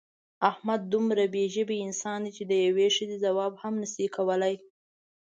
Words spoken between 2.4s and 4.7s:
د یوې ښځې ځواب هم نشي کولی.